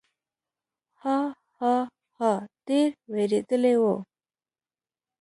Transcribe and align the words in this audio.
ها، 1.01 1.17
ها، 1.59 1.75
ها، 2.17 2.31
ډېر 2.67 2.89
وېرېدلی 3.11 3.75
و. 3.81 3.83